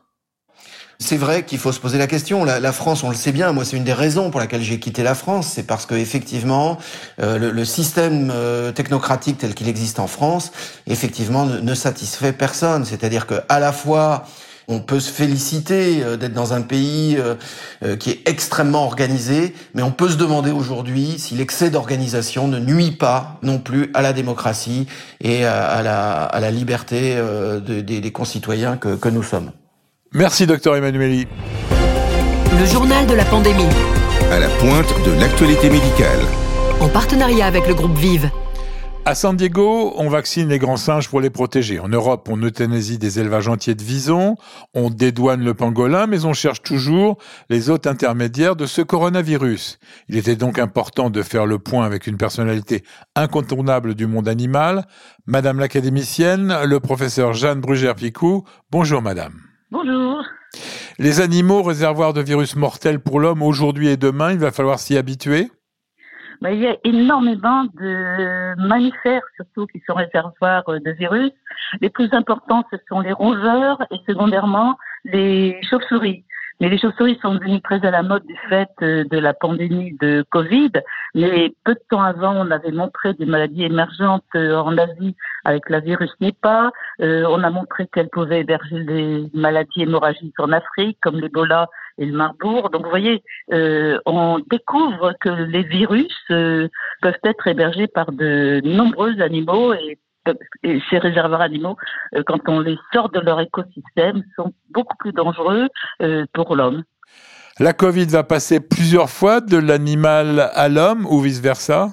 C'est 1.01 1.17
vrai 1.17 1.45
qu'il 1.45 1.59
faut 1.59 1.71
se 1.71 1.79
poser 1.79 1.97
la 1.97 2.09
question. 2.09 2.45
La, 2.45 2.59
la, 2.59 2.73
France, 2.73 3.05
on 3.05 3.11
le 3.11 3.15
sait 3.15 3.31
bien. 3.31 3.53
Moi, 3.53 3.65
c'est 3.65 3.77
une 3.77 3.85
des 3.85 3.93
raisons 3.93 4.31
pour 4.31 4.41
laquelle 4.41 4.63
j'ai 4.63 4.81
quitté 4.81 5.05
la 5.05 5.15
France. 5.15 5.53
C'est 5.55 5.63
parce 5.63 5.87
que 5.87 5.95
effectivement, 5.95 6.79
euh, 7.21 7.39
le, 7.39 7.51
le, 7.53 7.65
système 7.65 8.33
euh, 8.35 8.73
technocratique 8.73 9.39
tel 9.39 9.55
qu'il 9.55 9.69
existe 9.69 10.01
en 10.01 10.09
France, 10.09 10.51
effectivement, 10.89 11.45
ne, 11.45 11.61
ne 11.61 11.75
satisfait 11.75 12.33
personne. 12.33 12.85
C'est-à-dire 12.85 13.29
que 13.29 13.35
à 13.49 13.61
la 13.61 13.71
fois 13.71 14.25
on 14.69 14.81
peut 14.81 15.01
se 15.01 15.11
féliciter 15.11 16.03
euh, 16.03 16.17
d'être 16.17 16.35
dans 16.35 16.53
un 16.53 16.61
pays 16.61 17.17
euh, 17.19 17.35
euh, 17.83 17.97
qui 17.97 18.11
est 18.11 18.29
extrêmement 18.29 18.85
organisé, 18.85 19.55
mais 19.75 19.83
on 19.83 19.91
peut 19.91 20.09
se 20.09 20.17
demander 20.17 20.51
aujourd'hui 20.51 21.19
si 21.19 21.35
l'excès 21.35 21.71
d'organisation 21.71 22.47
ne 22.47 22.59
nuit 22.59 22.93
pas 22.93 23.39
non 23.43 23.59
plus 23.59 23.91
à 23.95 24.03
la 24.03 24.13
démocratie 24.13 24.87
et 25.21 25.45
à 25.45 25.83
la, 25.83 26.25
à 26.25 26.41
la 26.41 26.51
liberté 26.51 27.17
de, 27.17 27.81
des, 27.81 28.01
des, 28.01 28.13
concitoyens 28.13 28.77
que, 28.77 28.95
que 28.95 29.09
nous 29.09 29.23
sommes. 29.23 29.51
Merci, 30.13 30.47
docteur 30.47 30.77
Emmanueli. 30.77 31.27
Le 32.59 32.67
journal 32.67 33.07
de 33.07 33.15
la 33.15 33.25
pandémie. 33.25 33.65
À 34.31 34.39
la 34.39 34.49
pointe 34.49 34.93
de 35.07 35.21
l'actualité 35.21 35.71
médicale. 35.71 36.21
En 36.81 36.89
partenariat 36.89 37.47
avec 37.47 37.67
le 37.67 37.75
groupe 37.75 37.97
Vive. 37.97 38.31
À 39.05 39.15
San 39.15 39.37
Diego, 39.37 39.95
on 39.97 40.11
vaccine 40.11 40.51
les 40.51 40.59
grands 40.59 40.77
singes 40.77 41.09
pour 41.09 41.23
les 41.23 41.31
protéger. 41.31 41.81
En 41.81 41.89
Europe, 41.89 42.29
on 42.31 42.43
euthanésie 42.43 42.99
des 42.99 43.19
élevages 43.19 43.49
entiers 43.49 43.75
de 43.75 43.83
visons, 43.83 44.37
on 44.75 44.91
dédouane 44.91 45.43
le 45.43 45.55
pangolin, 45.55 46.07
mais 46.07 46.27
on 46.27 46.35
cherche 46.35 46.63
toujours 46.63 47.17
les 47.49 47.71
hôtes 47.71 47.87
intermédiaires 47.87 48.55
de 48.55 48.67
ce 48.67 48.83
coronavirus. 48.83 49.79
Il 50.11 50.19
était 50.19 50.37
donc 50.37 50.59
important 50.59 51.09
de 51.09 51.23
faire 51.23 51.47
le 51.47 51.59
point 51.59 51.87
avec 51.87 52.07
une 52.07 52.19
personnalité 52.19 52.85
incontournable 53.17 53.95
du 53.95 54.07
monde 54.07 54.29
animal, 54.29 54.87
Madame 55.27 55.59
l'académicienne, 55.59 56.55
le 56.65 56.79
professeur 56.79 57.33
Jeanne 57.33 57.61
Brugère-Picou. 57.61 58.45
Bonjour 58.71 59.01
Madame. 59.01 59.41
Bonjour. 59.71 60.23
Les 60.99 61.21
animaux 61.21 61.63
réservoirs 61.63 62.13
de 62.13 62.21
virus 62.21 62.57
mortels 62.57 63.01
pour 63.01 63.21
l'homme 63.21 63.43
aujourd'hui 63.43 63.89
et 63.89 63.97
demain, 63.97 64.33
il 64.33 64.39
va 64.39 64.53
falloir 64.53 64.79
s'y 64.79 64.99
habituer? 64.99 65.51
Ben, 66.41 66.51
il 66.51 66.61
y 66.61 66.67
a 66.67 66.77
énormément 66.85 67.65
de 67.65 68.55
mammifères, 68.67 69.23
surtout, 69.37 69.67
qui 69.67 69.83
sont 69.87 69.95
réservoirs 69.95 70.65
de 70.67 70.91
virus. 70.93 71.33
Les 71.81 71.91
plus 71.91 72.13
importants, 72.13 72.65
ce 72.71 72.77
sont 72.89 73.01
les 73.01 73.13
rongeurs 73.13 73.83
et 73.91 73.97
secondairement 74.07 74.79
les 75.05 75.61
chauves-souris. 75.69 76.25
Mais 76.61 76.69
les 76.69 76.79
chauves-souris 76.79 77.19
sont 77.23 77.35
devenues 77.35 77.61
très 77.61 77.85
à 77.87 77.91
la 77.91 78.03
mode 78.03 78.25
du 78.27 78.37
fait 78.49 78.71
de 78.81 79.19
la 79.19 79.33
pandémie 79.33 79.97
de 80.01 80.25
Covid. 80.31 80.73
Mais 81.15 81.55
peu 81.65 81.75
de 81.75 81.81
temps 81.89 82.03
avant, 82.03 82.35
on 82.35 82.51
avait 82.51 82.73
montré 82.73 83.15
des 83.15 83.27
maladies 83.27 83.65
émergentes 83.65 84.25
euh, 84.35 84.57
en 84.57 84.77
Asie 84.77 85.15
avec 85.45 85.71
la 85.71 85.81
virus 85.81 86.11
Nipah. 86.21 86.71
Euh, 87.01 87.25
on 87.29 87.45
a 87.45 87.51
montré 87.51 87.87
qu'elle 87.87 88.09
pouvait 88.09 88.41
héberger 88.41 88.83
des 88.85 89.31
maladies 89.35 89.83
hémorragiques 89.83 90.39
en 90.41 90.51
Afrique, 90.51 90.99
comme 91.01 91.21
l'Ebola 91.21 91.69
et 91.99 92.07
le 92.07 92.17
Marbourg. 92.17 92.71
Donc, 92.71 92.85
vous 92.85 92.91
voyez, 92.91 93.23
euh, 93.53 93.99
on 94.07 94.39
découvre 94.51 95.13
que 95.21 95.29
les 95.29 95.63
virus 95.63 96.15
euh, 96.31 96.69
peuvent 97.03 97.19
être 97.25 97.47
hébergés 97.47 97.89
par 97.89 98.13
de 98.13 98.61
nombreux 98.65 99.21
animaux 99.21 99.75
et 99.75 99.99
et 100.63 100.83
ces 100.91 100.99
réservoirs 100.99 101.41
animaux, 101.41 101.79
euh, 102.15 102.23
quand 102.27 102.47
on 102.49 102.61
les 102.61 102.77
sort 102.93 103.09
de 103.09 103.19
leur 103.19 103.41
écosystème, 103.41 104.23
sont 104.37 104.53
beaucoup 104.69 104.97
plus 104.99 105.13
dangereux 105.13 105.69
pour 106.35 106.55
l'homme. 106.55 106.85
La 107.59 107.73
Covid 107.73 108.05
va 108.05 108.25
passer 108.25 108.61
plusieurs 108.61 109.09
fois 109.09 109.41
de 109.41 109.57
l'animal 109.57 110.51
à 110.53 110.69
l'homme 110.69 111.07
ou 111.07 111.21
vice-versa? 111.21 111.89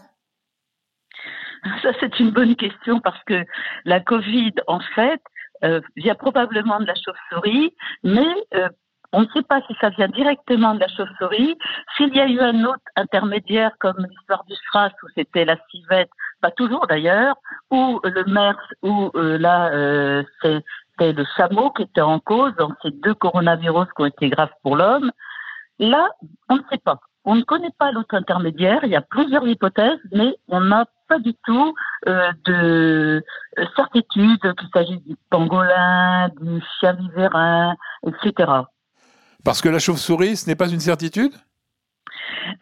Ça, 1.81 1.91
c'est 2.01 2.19
une 2.19 2.31
bonne 2.31 2.57
question 2.57 2.99
parce 2.99 3.23
que 3.23 3.45
la 3.85 4.01
Covid, 4.01 4.51
en 4.67 4.81
fait, 4.95 5.21
euh, 5.63 5.79
vient 5.95 6.15
probablement 6.15 6.79
de 6.79 6.85
la 6.85 6.93
chauve-souris, 6.95 7.73
mais 8.03 8.35
on 9.15 9.21
ne 9.21 9.27
sait 9.33 9.43
pas 9.43 9.61
si 9.65 9.73
ça 9.79 9.89
vient 9.91 10.09
directement 10.09 10.75
de 10.75 10.81
la 10.81 10.89
chauve-souris. 10.89 11.57
S'il 11.95 12.13
y 12.13 12.19
a 12.19 12.27
eu 12.27 12.39
un 12.41 12.65
autre 12.65 12.83
intermédiaire, 12.97 13.71
comme 13.79 14.05
l'histoire 14.09 14.43
du 14.43 14.55
SRAS, 14.55 14.91
où 15.03 15.07
c'était 15.15 15.45
la 15.45 15.55
civette, 15.71 16.09
pas 16.41 16.51
toujours 16.51 16.85
d'ailleurs, 16.85 17.35
ou 17.71 18.01
le 18.03 18.25
MERS, 18.25 18.59
ou 18.81 19.11
euh, 19.15 19.37
là, 19.37 19.71
euh, 19.71 20.23
c'était 20.41 21.13
le 21.13 21.23
chameau 21.37 21.71
qui 21.71 21.83
était 21.83 22.01
en 22.01 22.19
cause, 22.19 22.53
donc 22.57 22.73
ces 22.81 22.91
deux 22.91 23.13
coronavirus 23.13 23.87
qui 23.95 24.01
ont 24.01 24.05
été 24.05 24.29
graves 24.29 24.51
pour 24.63 24.75
l'homme. 24.75 25.09
Là, 25.79 26.09
on 26.49 26.57
ne 26.57 26.63
sait 26.69 26.81
pas. 26.83 26.99
On 27.23 27.35
ne 27.35 27.43
connaît 27.43 27.73
pas 27.79 27.93
l'autre 27.93 28.15
intermédiaire. 28.15 28.81
Il 28.83 28.89
y 28.89 28.97
a 28.97 29.01
plusieurs 29.01 29.47
hypothèses, 29.47 29.99
mais 30.11 30.35
on 30.49 30.59
n'a 30.59 30.85
pas 31.07 31.19
du 31.19 31.33
tout 31.45 31.73
euh, 32.09 32.31
de 32.43 33.23
certitude 33.77 34.41
qu'il 34.41 34.69
s'agisse 34.73 35.03
du 35.05 35.15
pangolin, 35.29 36.29
du 36.41 36.61
chien 36.79 36.93
vivérin, 36.93 37.75
etc. 38.05 38.65
Parce 39.45 39.61
que 39.61 39.69
la 39.69 39.77
chauve-souris, 39.77 40.37
ce 40.37 40.49
n'est 40.49 40.55
pas 40.55 40.69
une 40.69 40.79
certitude? 40.79 41.33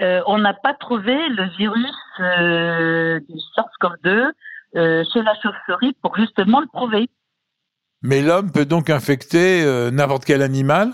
Euh, 0.02 0.22
On 0.28 0.38
n'a 0.38 0.54
pas 0.54 0.74
trouvé 0.74 1.16
le 1.30 1.46
virus 1.58 1.96
euh, 2.20 3.20
du 3.22 3.40
SARS-CoV-2 3.56 4.32
euh, 4.76 5.04
chez 5.14 5.22
la 5.22 5.34
chauve-souris 5.42 5.96
pour 6.02 6.16
justement 6.18 6.60
le 6.60 6.68
prouver. 6.68 7.10
Mais 8.02 8.22
l'homme 8.22 8.52
peut 8.52 8.66
donc 8.66 8.90
infecter 8.90 9.64
n'importe 9.94 10.26
quel 10.26 10.42
animal? 10.42 10.92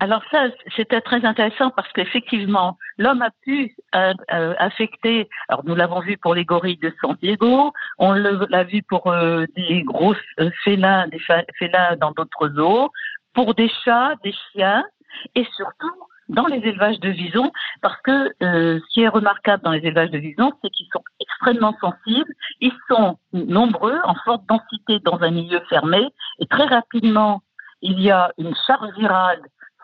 Alors 0.00 0.22
ça, 0.32 0.48
c'était 0.74 1.00
très 1.00 1.24
intéressant 1.24 1.70
parce 1.70 1.90
qu'effectivement, 1.92 2.76
l'homme 2.98 3.22
a 3.22 3.30
pu 3.42 3.76
affecter, 3.92 5.28
alors 5.48 5.64
nous 5.64 5.76
l'avons 5.76 6.00
vu 6.00 6.16
pour 6.16 6.34
les 6.34 6.44
gorilles 6.44 6.78
de 6.78 6.92
San 7.00 7.16
Diego, 7.22 7.72
on 7.98 8.12
l'a 8.12 8.64
vu 8.64 8.82
pour 8.82 9.14
des 9.56 9.82
grosses 9.84 10.16
félins, 10.64 11.06
des 11.06 11.20
félins 11.58 11.96
dans 11.96 12.10
d'autres 12.10 12.48
zoos, 12.48 12.90
pour 13.34 13.54
des 13.54 13.70
chats, 13.84 14.14
des 14.22 14.34
chiens 14.52 14.84
et 15.34 15.46
surtout 15.56 15.92
dans 16.28 16.46
les 16.46 16.58
élevages 16.58 16.98
de 17.00 17.10
visons, 17.10 17.52
parce 17.82 18.00
que 18.02 18.32
euh, 18.42 18.80
ce 18.80 18.94
qui 18.94 19.02
est 19.02 19.08
remarquable 19.08 19.62
dans 19.62 19.72
les 19.72 19.86
élevages 19.86 20.10
de 20.10 20.18
visons, 20.18 20.52
c'est 20.62 20.70
qu'ils 20.70 20.88
sont 20.92 21.02
extrêmement 21.20 21.76
sensibles, 21.80 22.32
ils 22.60 22.72
sont 22.88 23.18
nombreux, 23.32 23.98
en 24.04 24.14
forte 24.24 24.42
densité 24.48 25.00
dans 25.00 25.20
un 25.20 25.30
milieu 25.30 25.60
fermé, 25.68 26.08
et 26.38 26.46
très 26.46 26.64
rapidement, 26.64 27.42
il 27.82 28.00
y 28.00 28.10
a 28.10 28.32
une 28.38 28.54
charge 28.66 28.90
virale 28.96 29.42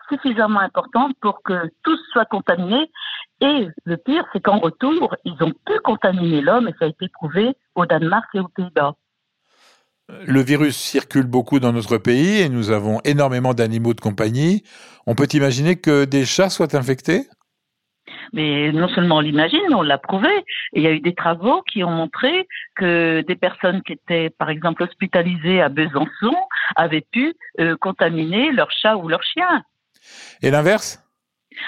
suffisamment 0.09 0.59
importante 0.59 1.15
pour 1.21 1.41
que 1.43 1.71
tous 1.83 1.99
soient 2.11 2.25
contaminés. 2.25 2.91
Et 3.39 3.69
le 3.85 3.97
pire, 3.97 4.25
c'est 4.33 4.41
qu'en 4.41 4.59
retour, 4.59 5.15
ils 5.23 5.41
ont 5.43 5.53
pu 5.65 5.79
contaminer 5.83 6.41
l'homme, 6.41 6.67
et 6.67 6.75
ça 6.79 6.85
a 6.85 6.87
été 6.89 7.07
prouvé 7.09 7.55
au 7.75 7.85
Danemark 7.85 8.27
et 8.33 8.39
aux 8.39 8.49
Pays-Bas. 8.49 8.95
Le 10.25 10.41
virus 10.41 10.75
circule 10.75 11.25
beaucoup 11.25 11.59
dans 11.59 11.73
notre 11.73 11.97
pays 11.97 12.41
et 12.41 12.49
nous 12.49 12.69
avons 12.69 12.99
énormément 13.03 13.53
d'animaux 13.53 13.93
de 13.93 14.01
compagnie. 14.01 14.63
On 15.07 15.15
peut 15.15 15.27
imaginer 15.33 15.77
que 15.77 16.05
des 16.05 16.25
chats 16.25 16.49
soient 16.49 16.75
infectés? 16.75 17.27
Mais 18.33 18.71
non 18.71 18.87
seulement 18.89 19.17
on 19.17 19.19
l'imagine, 19.21 19.61
mais 19.69 19.75
on 19.75 19.81
l'a 19.81 19.97
prouvé. 19.97 20.29
il 20.73 20.83
y 20.83 20.87
a 20.87 20.91
eu 20.91 20.99
des 20.99 21.13
travaux 21.13 21.61
qui 21.63 21.83
ont 21.83 21.91
montré 21.91 22.47
que 22.75 23.21
des 23.27 23.35
personnes 23.35 23.81
qui 23.83 23.93
étaient, 23.93 24.29
par 24.29 24.49
exemple, 24.49 24.83
hospitalisées 24.83 25.61
à 25.61 25.69
Besançon 25.69 26.35
avaient 26.75 27.05
pu 27.11 27.33
euh, 27.59 27.75
contaminer 27.77 28.51
leur 28.51 28.71
chat 28.71 28.97
ou 28.97 29.07
leur 29.07 29.23
chien. 29.23 29.63
Et 30.41 30.51
l'inverse? 30.51 31.03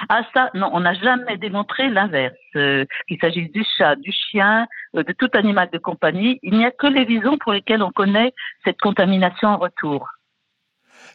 Ah 0.09 0.21
ça, 0.33 0.49
non, 0.53 0.69
on 0.73 0.79
n'a 0.79 0.93
jamais 0.93 1.37
démontré 1.37 1.89
l'inverse. 1.89 2.33
Euh, 2.55 2.85
qu'il 3.07 3.19
s'agisse 3.19 3.51
du 3.51 3.63
chat, 3.77 3.95
du 3.97 4.11
chien, 4.11 4.67
de 5.01 5.13
tout 5.13 5.29
animal 5.33 5.69
de 5.71 5.77
compagnie, 5.77 6.39
il 6.43 6.57
n'y 6.57 6.65
a 6.65 6.71
que 6.71 6.87
les 6.87 7.05
visons 7.05 7.37
pour 7.37 7.53
lesquels 7.53 7.81
on 7.81 7.91
connaît 7.91 8.33
cette 8.63 8.79
contamination 8.79 9.49
en 9.49 9.57
retour. 9.57 10.07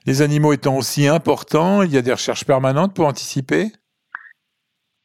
Les 0.06 0.23
animaux 0.23 0.52
étant 0.52 0.76
aussi 0.76 1.06
importants, 1.06 1.82
il 1.82 1.92
y 1.92 1.97
a 1.97 2.02
des 2.02 2.12
recherches 2.12 2.44
permanentes 2.44 2.94
pour 2.94 3.06
anticiper? 3.06 3.73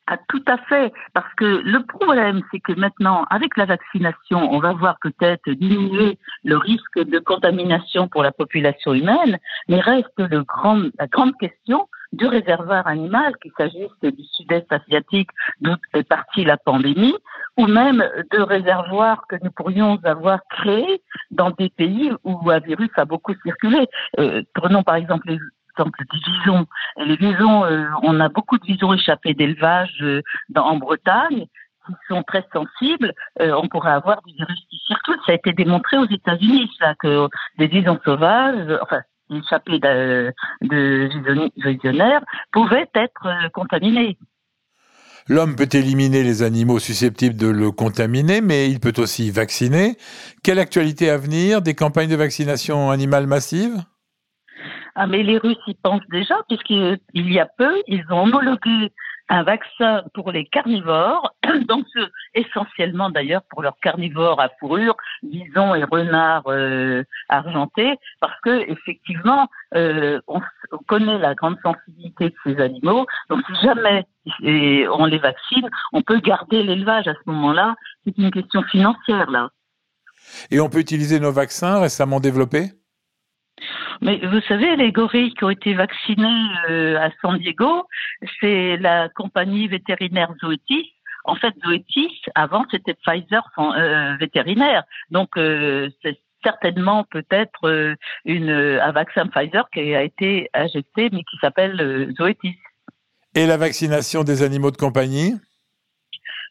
Ah, 0.07 0.17
tout 0.27 0.43
à 0.47 0.57
fait, 0.57 0.91
parce 1.13 1.33
que 1.35 1.45
le 1.45 1.85
problème, 1.85 2.41
c'est 2.51 2.59
que 2.59 2.73
maintenant, 2.73 3.25
avec 3.29 3.55
la 3.55 3.65
vaccination, 3.65 4.51
on 4.51 4.59
va 4.59 4.73
voir 4.73 4.97
peut-être 5.01 5.49
diminuer 5.49 6.19
le 6.43 6.57
risque 6.57 6.99
de 6.99 7.19
contamination 7.19 8.09
pour 8.09 8.21
la 8.21 8.33
population 8.33 8.93
humaine, 8.93 9.39
mais 9.69 9.79
reste 9.79 10.17
le 10.17 10.43
grand, 10.43 10.89
la 10.99 11.07
grande 11.07 11.37
question 11.37 11.87
du 12.13 12.27
réservoir 12.27 12.87
animal, 12.87 13.33
qu'il 13.41 13.51
s'agisse 13.57 13.91
du 14.01 14.23
sud-est 14.35 14.71
asiatique 14.71 15.29
d'où 15.61 15.73
est 15.93 16.07
partie 16.07 16.45
la 16.45 16.57
pandémie, 16.57 17.15
ou 17.57 17.67
même 17.67 18.03
de 18.31 18.39
réservoirs 18.39 19.25
que 19.27 19.35
nous 19.43 19.51
pourrions 19.51 19.99
avoir 20.03 20.39
créés 20.49 21.01
dans 21.31 21.51
des 21.51 21.69
pays 21.69 22.11
où 22.23 22.49
un 22.49 22.59
virus 22.59 22.89
a 22.95 23.05
beaucoup 23.05 23.33
circulé. 23.43 23.87
Euh, 24.19 24.43
prenons 24.53 24.83
par 24.83 24.95
exemple 24.95 25.27
les 25.27 25.39
exemple 25.75 26.03
des 26.11 26.19
visons. 26.19 26.67
les 26.97 27.15
visons, 27.15 27.65
euh, 27.65 27.87
on 28.03 28.19
a 28.19 28.29
beaucoup 28.29 28.59
de 28.59 28.63
visons 28.63 28.93
échappés 28.93 29.33
d'élevage 29.33 29.97
euh, 30.03 30.21
en 30.55 30.77
Bretagne 30.77 31.47
qui 31.87 31.93
sont 32.07 32.21
très 32.23 32.45
sensibles, 32.53 33.11
on 33.41 33.67
pourrait 33.67 33.91
avoir 33.91 34.21
des 34.21 34.31
virus 34.31 34.59
qui 34.69 34.77
circulent. 34.87 35.19
Ça 35.25 35.33
a 35.33 35.35
été 35.35 35.51
démontré 35.51 35.97
aux 35.97 36.07
États-Unis, 36.07 36.71
ça, 36.79 36.93
que 36.95 37.27
des 37.57 37.67
visons 37.67 37.99
sauvages, 38.05 38.79
enfin, 38.81 39.01
échappés 39.35 39.79
de, 39.79 40.33
de 40.61 41.09
visionnaires 41.69 42.23
pouvaient 42.51 42.89
être 42.95 43.25
euh, 43.25 43.49
contaminés. 43.53 44.17
L'homme 45.29 45.55
peut 45.55 45.69
éliminer 45.71 46.21
les 46.23 46.43
animaux 46.43 46.79
susceptibles 46.79 47.37
de 47.37 47.47
le 47.47 47.71
contaminer, 47.71 48.41
mais 48.41 48.69
il 48.69 48.81
peut 48.81 48.93
aussi 48.97 49.31
vacciner. 49.31 49.95
Quelle 50.43 50.59
actualité 50.59 51.09
à 51.09 51.17
venir? 51.17 51.61
Des 51.61 51.75
campagnes 51.75 52.09
de 52.09 52.15
vaccination 52.15 52.91
animale 52.91 53.27
massive 53.27 53.83
ah, 54.95 55.07
mais 55.07 55.23
les 55.23 55.39
Russes 55.39 55.57
y 55.65 55.73
pensent 55.73 56.07
déjà, 56.11 56.35
puisqu'il 56.47 56.99
y 57.15 57.39
a 57.39 57.47
peu, 57.57 57.81
ils 57.87 58.03
ont 58.11 58.23
homologué 58.23 58.91
un 59.33 59.41
vaccin 59.43 60.03
pour 60.13 60.31
les 60.31 60.45
carnivores, 60.45 61.33
donc 61.67 61.85
essentiellement 62.35 63.09
d'ailleurs 63.09 63.41
pour 63.49 63.63
leurs 63.63 63.77
carnivores 63.81 64.39
à 64.39 64.49
fourrure, 64.59 64.95
bisons 65.23 65.73
et 65.73 65.83
renards 65.83 66.47
euh, 66.47 67.03
argentés, 67.29 67.97
parce 68.19 68.39
que 68.41 68.69
effectivement, 68.69 69.47
euh, 69.75 70.21
on, 70.27 70.39
connaît 70.87 71.17
la 71.17 71.33
grande 71.33 71.57
sensibilité 71.63 72.29
de 72.29 72.35
ces 72.43 72.61
animaux. 72.61 73.07
Donc 73.29 73.41
si 73.47 73.65
jamais 73.65 74.05
on 74.91 75.05
les 75.05 75.17
vaccine, 75.17 75.67
on 75.93 76.01
peut 76.01 76.19
garder 76.19 76.61
l'élevage 76.63 77.07
à 77.07 77.13
ce 77.13 77.29
moment-là. 77.31 77.75
C'est 78.05 78.17
une 78.17 78.31
question 78.31 78.61
financière 78.63 79.29
là. 79.29 79.49
Et 80.51 80.59
on 80.59 80.69
peut 80.69 80.79
utiliser 80.79 81.19
nos 81.19 81.31
vaccins 81.31 81.79
récemment 81.79 82.19
développés? 82.19 82.71
Mais 84.01 84.19
vous 84.25 84.41
savez, 84.47 84.75
les 84.75 84.91
gorilles 84.91 85.33
qui 85.33 85.43
ont 85.43 85.49
été 85.49 85.73
vaccinés 85.73 86.47
euh, 86.69 86.99
à 86.99 87.09
San 87.21 87.37
Diego, 87.37 87.87
c'est 88.39 88.77
la 88.77 89.09
compagnie 89.09 89.67
vétérinaire 89.67 90.33
Zoetis. 90.41 90.93
En 91.25 91.35
fait, 91.35 91.53
Zoetis, 91.65 92.21
avant, 92.35 92.65
c'était 92.69 92.95
Pfizer 92.95 93.43
euh, 93.57 94.15
vétérinaire. 94.17 94.83
Donc, 95.09 95.37
euh, 95.37 95.89
c'est 96.01 96.19
certainement 96.43 97.05
peut-être 97.05 97.95
une 98.25 98.49
un 98.49 98.91
vaccin 98.91 99.27
Pfizer 99.27 99.69
qui 99.73 99.95
a 99.95 100.03
été 100.03 100.49
injecté, 100.53 101.09
mais 101.13 101.23
qui 101.23 101.37
s'appelle 101.39 102.13
Zoetis. 102.17 102.57
Et 103.35 103.47
la 103.47 103.55
vaccination 103.55 104.25
des 104.25 104.43
animaux 104.43 104.69
de 104.69 104.77
compagnie? 104.77 105.35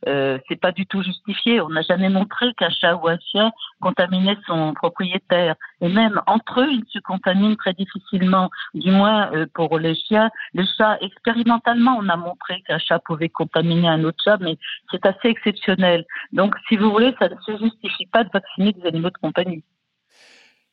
Euh, 0.09 0.39
c'est 0.49 0.61
pas 0.61 0.73
du 0.73 0.87
tout 0.87 1.03
justifié. 1.03 1.61
On 1.61 1.69
n'a 1.69 1.83
jamais 1.83 2.09
montré 2.09 2.53
qu'un 2.55 2.71
chat 2.71 2.97
ou 2.97 3.09
un 3.09 3.19
chien 3.19 3.53
contaminait 3.81 4.37
son 4.47 4.75
propriétaire. 4.75 5.55
Et 5.81 5.89
même 5.89 6.21
entre 6.27 6.61
eux, 6.61 6.71
ils 6.71 6.85
se 6.93 6.99
contaminent 7.01 7.57
très 7.57 7.75
difficilement. 7.75 8.51
Du 8.75 8.91
moins 8.91 9.33
euh, 9.33 9.47
pour 9.55 9.79
les 9.79 9.95
chiens. 9.95 10.31
Les 10.55 10.67
chats, 10.77 10.99
expérimentalement, 11.01 11.97
on 11.99 12.09
a 12.09 12.17
montré 12.17 12.63
qu'un 12.67 12.79
chat 12.79 12.99
pouvait 13.01 13.29
contaminer 13.29 13.89
un 13.89 14.05
autre 14.05 14.19
chat, 14.25 14.39
mais 14.41 14.57
c'est 14.91 15.05
assez 15.07 15.29
exceptionnel. 15.29 16.05
Donc, 16.33 16.55
si 16.69 16.77
vous 16.77 16.91
voulez, 16.91 17.15
ça 17.19 17.29
ne 17.29 17.37
se 17.47 17.63
justifie 17.63 18.07
pas 18.07 18.25
de 18.25 18.31
vacciner 18.33 18.73
des 18.73 18.87
animaux 18.87 19.11
de 19.11 19.19
compagnie. 19.19 19.63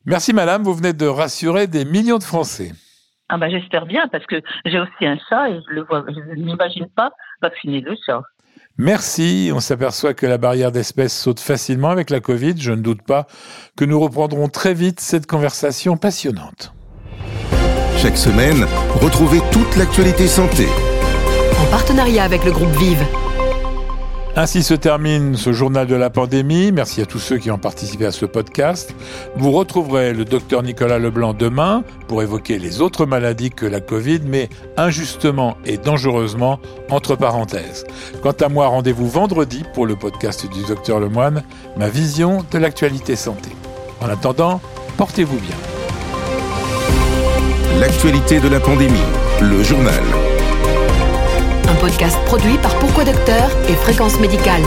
Merci 0.06 0.32
madame, 0.32 0.62
vous 0.62 0.74
venez 0.74 0.94
de 0.94 1.06
rassurer 1.06 1.66
des 1.66 1.84
millions 1.84 2.16
de 2.16 2.24
Français. 2.24 2.72
Ah 3.28 3.36
ben 3.36 3.50
j'espère 3.50 3.86
bien 3.86 4.08
parce 4.08 4.26
que 4.26 4.42
j'ai 4.64 4.80
aussi 4.80 5.06
un 5.06 5.18
chat 5.28 5.50
et 5.50 5.60
je 5.68 5.74
le 5.74 5.82
vois, 5.82 6.04
je 6.08 6.34
n'imagine 6.34 6.88
pas 6.88 7.12
vacciner 7.40 7.80
le 7.80 7.94
chat. 8.04 8.22
Merci. 8.80 9.52
On 9.54 9.60
s'aperçoit 9.60 10.14
que 10.14 10.24
la 10.24 10.38
barrière 10.38 10.72
d'espèces 10.72 11.14
saute 11.14 11.38
facilement 11.38 11.90
avec 11.90 12.08
la 12.08 12.20
Covid. 12.20 12.54
Je 12.56 12.72
ne 12.72 12.80
doute 12.80 13.02
pas 13.02 13.26
que 13.76 13.84
nous 13.84 14.00
reprendrons 14.00 14.48
très 14.48 14.72
vite 14.72 15.00
cette 15.00 15.26
conversation 15.26 15.98
passionnante. 15.98 16.72
Chaque 17.98 18.16
semaine, 18.16 18.66
retrouvez 19.02 19.42
toute 19.52 19.76
l'actualité 19.76 20.26
santé. 20.26 20.66
En 21.60 21.70
partenariat 21.70 22.24
avec 22.24 22.42
le 22.46 22.52
groupe 22.52 22.74
Vive. 22.78 23.04
Ainsi 24.36 24.62
se 24.62 24.74
termine 24.74 25.36
ce 25.36 25.52
journal 25.52 25.86
de 25.86 25.96
la 25.96 26.08
pandémie. 26.08 26.70
Merci 26.70 27.00
à 27.00 27.06
tous 27.06 27.18
ceux 27.18 27.38
qui 27.38 27.50
ont 27.50 27.58
participé 27.58 28.06
à 28.06 28.12
ce 28.12 28.26
podcast. 28.26 28.94
Vous 29.36 29.50
retrouverez 29.50 30.14
le 30.14 30.24
docteur 30.24 30.62
Nicolas 30.62 30.98
Leblanc 30.98 31.34
demain 31.34 31.82
pour 32.06 32.22
évoquer 32.22 32.58
les 32.58 32.80
autres 32.80 33.06
maladies 33.06 33.50
que 33.50 33.66
la 33.66 33.80
Covid, 33.80 34.20
mais 34.24 34.48
injustement 34.76 35.56
et 35.66 35.78
dangereusement 35.78 36.60
entre 36.90 37.16
parenthèses. 37.16 37.84
Quant 38.22 38.32
à 38.32 38.48
moi, 38.48 38.68
rendez-vous 38.68 39.08
vendredi 39.08 39.64
pour 39.74 39.84
le 39.84 39.96
podcast 39.96 40.46
du 40.48 40.62
docteur 40.64 41.00
Lemoine, 41.00 41.42
ma 41.76 41.88
vision 41.88 42.44
de 42.52 42.58
l'actualité 42.58 43.16
santé. 43.16 43.50
En 44.00 44.08
attendant, 44.08 44.60
portez-vous 44.96 45.38
bien. 45.38 45.56
L'actualité 47.80 48.40
de 48.40 48.48
la 48.48 48.60
pandémie, 48.60 48.98
le 49.40 49.62
journal 49.62 50.02
podcast 51.80 52.18
produit 52.26 52.58
par 52.58 52.78
Pourquoi 52.78 53.04
Docteur 53.04 53.50
et 53.68 53.74
Fréquence 53.74 54.20
Médicale. 54.20 54.62